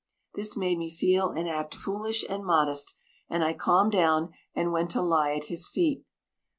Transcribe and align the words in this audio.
This 0.33 0.57
made 0.57 0.79
me 0.79 0.89
feel 0.89 1.29
and 1.29 1.47
act 1.47 1.75
foolish 1.75 2.25
and 2.27 2.43
modest, 2.43 2.95
and 3.29 3.43
I 3.43 3.53
calmed 3.53 3.91
down, 3.91 4.33
and 4.55 4.71
went 4.71 4.89
to 4.89 5.01
lie 5.03 5.35
at 5.35 5.43
his 5.43 5.69
feet. 5.69 6.03